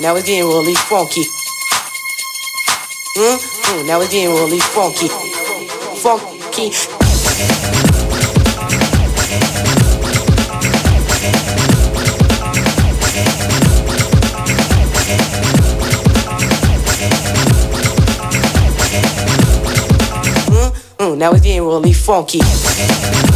Now 0.00 0.16
it's 0.16 0.26
getting 0.26 0.48
really 0.48 0.74
funky. 0.74 1.24
Mm, 3.18 3.36
mm, 3.36 3.86
now 3.86 4.00
it's 4.00 4.10
getting 4.10 4.30
really 4.30 4.58
funky. 4.58 5.08
Funky. 6.00 6.70
Mm, 20.96 21.18
now 21.18 21.32
it's 21.32 21.42
getting 21.42 21.62
really 21.62 21.92
funky. 21.92 23.29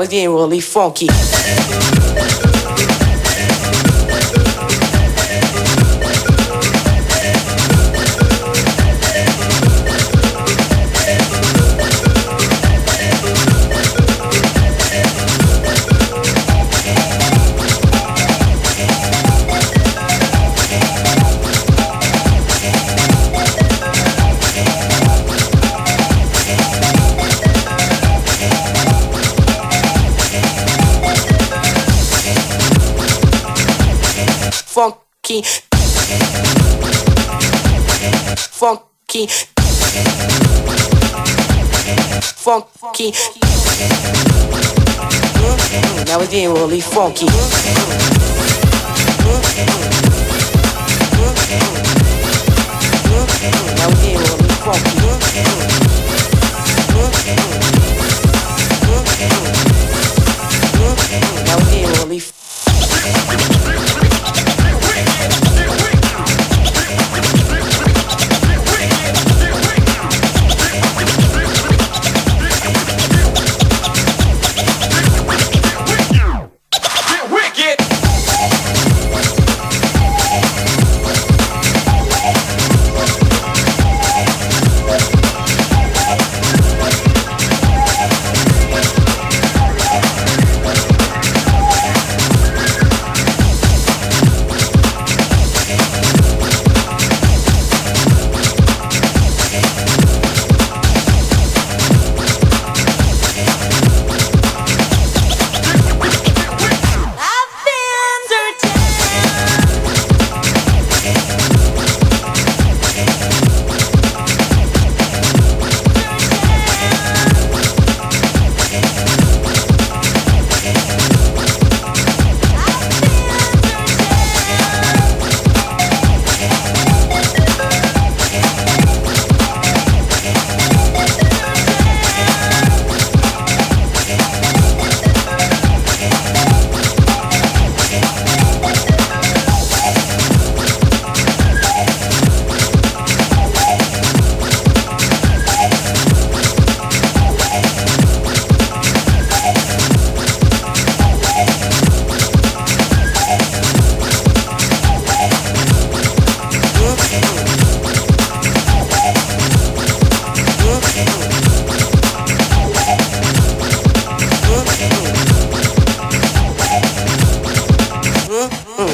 It's 0.00 0.10
getting 0.10 0.34
really. 0.34 0.60
Funky. 0.60 1.99
Funky. 38.60 39.26
Funky. 42.36 43.12
Mm, 45.40 45.56
mm, 45.56 46.06
now 46.06 46.20
getting 46.30 46.52
really 46.52 46.82
funky. 46.82 47.24
Mm, 52.84 53.72
now 53.78 53.88
it's 53.88 54.02
getting 54.02 54.20
really 54.20 54.52
funky. 54.60 54.98
Mm-hmm. 56.90 57.30
Mm-hmm. 60.76 61.44
Now 61.46 61.56
it's 61.56 61.70
getting 61.70 61.92
really 62.04 62.20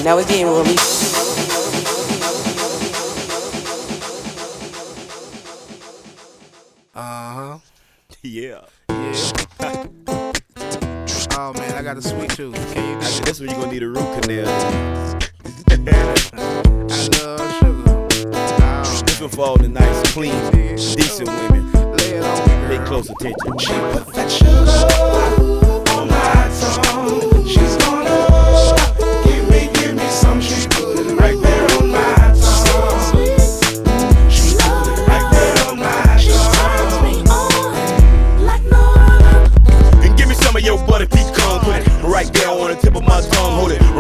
now 0.06 0.18
it's 0.18 0.28
getting 0.28 0.46
really 0.46 0.76
Uh 6.94 7.34
huh. 7.34 7.58
Yeah. 8.22 8.60
Yeah. 8.88 9.12
oh 11.36 11.52
man, 11.54 11.74
I 11.74 11.82
got 11.82 11.96
a 11.96 12.02
sweet 12.02 12.30
tooth. 12.30 12.54
Can 12.72 12.88
you? 12.88 12.96
Actually, 12.96 13.24
that's 13.24 13.40
when 13.40 13.50
you're 13.50 13.58
gonna 13.58 13.72
need 13.72 13.82
a 13.82 13.88
root 13.88 14.22
canal. 14.22 14.48
I 15.68 15.76
love 15.76 16.88
sugar. 16.92 17.22
Oh, 18.58 19.02
This 19.06 19.20
one 19.20 19.30
for 19.30 19.40
all 19.42 19.56
the 19.56 19.68
nice, 19.68 20.12
clean, 20.12 20.32
decent 20.76 21.28
women. 21.28 21.70
lay 21.96 22.14
it 22.16 22.22
on 22.22 22.68
me, 22.70 22.76
They 22.76 22.84
close 22.84 23.08
attention. 23.10 23.58
She 23.58 23.72
put 23.72 24.06
that 24.14 24.30
sugar 24.30 25.90
on 25.92 26.08
my 26.08 26.48
tongue. 26.82 27.46
She's 27.46 27.85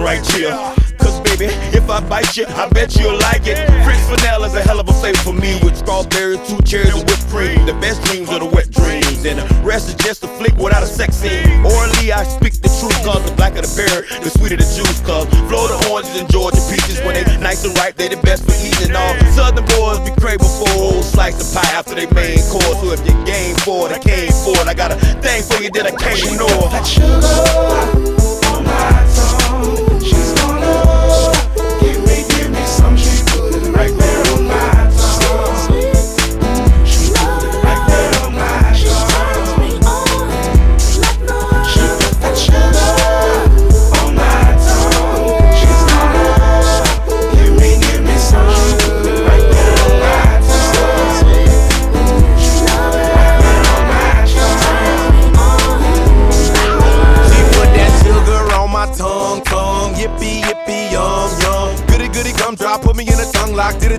right 0.06 0.24
here. 0.38 0.54
Cause 1.02 1.18
baby, 1.26 1.50
if 1.74 1.90
I 1.90 1.98
bite 1.98 2.36
you, 2.36 2.46
I 2.46 2.68
bet 2.70 2.94
you'll 2.94 3.18
like 3.26 3.50
it. 3.50 3.58
French 3.82 3.98
vanilla 4.06 4.46
is 4.46 4.54
a 4.54 4.62
hell 4.62 4.78
of 4.78 4.88
a 4.88 4.92
flavor 5.02 5.18
for 5.18 5.34
me 5.34 5.58
with 5.66 5.74
strawberries, 5.76 6.38
two 6.46 6.62
cherries, 6.62 6.94
and 6.94 7.02
whipped 7.10 7.26
cream. 7.26 7.66
The 7.66 7.74
best 7.82 8.06
dreams 8.06 8.30
are 8.30 8.38
the 8.38 8.46
wet 8.46 8.70
dreams, 8.70 9.26
and 9.26 9.42
the 9.42 9.46
rest 9.66 9.88
is 9.90 9.96
just 9.98 10.22
a 10.22 10.28
flick 10.38 10.54
without 10.62 10.84
a 10.84 10.86
sex 10.86 11.16
scene. 11.16 11.50
Orally, 11.66 12.14
I 12.14 12.22
speak 12.22 12.54
the 12.62 12.70
truth, 12.78 12.94
cause 13.02 13.18
the 13.26 13.34
blacker 13.34 13.66
the 13.66 13.72
berry, 13.74 14.06
the 14.22 14.30
sweeter 14.30 14.54
the 14.54 14.68
juice. 14.78 15.02
Cause 15.02 15.26
Florida 15.50 15.74
oranges 15.90 16.14
and 16.14 16.30
Georgia 16.30 16.62
peaches, 16.70 17.02
when 17.02 17.18
they 17.18 17.26
nice 17.42 17.66
and 17.66 17.74
ripe, 17.74 17.98
they 17.98 18.06
the 18.06 18.22
best 18.22 18.46
for 18.46 18.54
eating. 18.62 18.94
All 18.94 19.10
southern 19.34 19.66
boys 19.74 19.98
be 20.06 20.14
craving 20.22 20.46
for 20.62 20.70
whole 20.78 21.02
slice 21.02 21.34
of 21.42 21.50
pie 21.50 21.66
after 21.74 21.98
they 21.98 22.06
main 22.14 22.38
course. 22.46 22.78
So 22.78 22.94
if 22.94 23.02
you're 23.02 23.18
game 23.26 23.58
for 23.66 23.90
it, 23.90 23.98
I 23.98 23.98
came 23.98 24.30
for 24.46 24.54
it. 24.54 24.70
I 24.70 24.74
got 24.74 24.94
a 24.94 24.98
thing 25.18 25.42
for 25.42 25.58
you 25.58 25.70
that 25.74 25.90
I 25.90 25.94
can't 25.98 26.22
ignore. 26.30 26.70
That 26.70 26.86
sugar 26.86 28.22
on 28.54 28.62
my 28.62 29.02
tongue. 29.18 29.85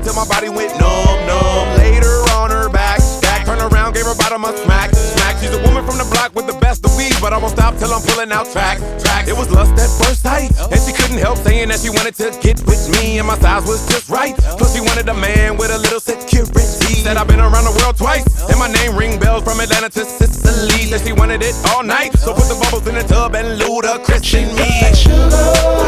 Till 0.08 0.16
my 0.16 0.28
body 0.28 0.48
went 0.48 0.72
numb, 0.80 1.20
numb. 1.28 1.68
Later 1.76 2.16
on 2.40 2.50
her 2.50 2.70
back, 2.70 3.00
back, 3.22 3.46
turn 3.46 3.60
around, 3.60 3.94
gave 3.94 4.06
her 4.06 4.16
bottom 4.16 4.46
a 4.46 4.56
smack, 4.64 4.96
smack. 4.96 5.36
She's 5.44 5.52
a 5.52 5.62
woman 5.68 5.84
from 5.84 5.98
the 6.00 6.08
block 6.08 6.34
with 6.34 6.48
the 6.48 6.58
best 6.64 6.86
of 6.86 6.96
weed, 6.96 7.14
but 7.20 7.34
I 7.34 7.38
won't 7.38 7.52
stop 7.52 7.76
till 7.76 7.92
I'm 7.92 8.02
pulling 8.08 8.32
out 8.32 8.48
track, 8.48 8.80
track. 9.04 9.28
It 9.28 9.36
was 9.36 9.52
lust 9.52 9.76
at 9.76 9.92
first 10.00 10.24
sight, 10.24 10.56
and 10.72 10.80
she 10.80 10.94
couldn't 10.96 11.20
help 11.20 11.38
saying 11.40 11.68
that 11.70 11.80
she 11.84 11.90
wanted 11.90 12.16
to 12.24 12.32
get 12.40 12.64
with 12.64 12.88
me, 12.96 13.20
and 13.20 13.28
my 13.28 13.38
size 13.38 13.68
was 13.68 13.84
just 13.92 14.08
right. 14.08 14.36
Plus 14.56 14.74
she 14.74 14.80
wanted 14.80 15.10
a 15.10 15.14
man 15.14 15.58
with 15.58 15.72
a 15.72 15.78
little 15.78 16.00
security. 16.00 16.64
Said 17.04 17.18
I've 17.18 17.28
been 17.28 17.40
around 17.40 17.66
the 17.68 17.76
world 17.84 17.98
twice, 17.98 18.26
and 18.50 18.58
my 18.58 18.72
name 18.72 18.96
ring 18.96 19.20
bells 19.20 19.44
from 19.44 19.60
Atlanta 19.60 19.90
to 19.90 20.06
Sicily. 20.06 20.88
Said 20.88 21.02
she 21.06 21.12
wanted 21.12 21.44
it 21.44 21.56
all 21.68 21.84
night, 21.84 22.16
so 22.18 22.34
put 22.34 22.48
the 22.48 22.56
bubbles 22.64 22.88
in 22.88 22.96
the 22.96 23.04
tub 23.04 23.36
and 23.36 23.60
Ludacris 23.60 24.24
She 24.24 24.40
in 24.40 24.56
me. 24.56 24.68
that 24.82 24.96
sugar 24.96 25.87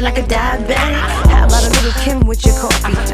like 0.00 0.18
a 0.18 0.22
diabetic. 0.22 0.76
How 1.30 1.46
about 1.46 1.64
a 1.64 1.70
little 1.70 1.92
Kim 2.02 2.26
with 2.26 2.44
your 2.44 2.54
coffee? 2.54 3.07